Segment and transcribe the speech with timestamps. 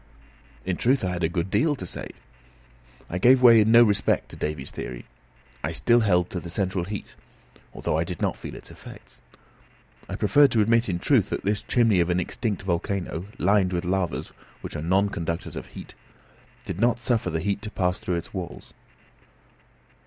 [0.65, 2.09] In truth, I had a good deal to say.
[3.07, 5.05] I gave way in no respect to Davy's theory.
[5.63, 7.13] I still held to the central heat,
[7.71, 9.21] although I did not feel its effects.
[10.09, 13.85] I preferred to admit in truth, that this chimney of an extinct volcano, lined with
[13.85, 14.29] lavas,
[14.61, 15.93] which are non conductors of heat,
[16.65, 18.73] did not suffer the heat to pass through its walls.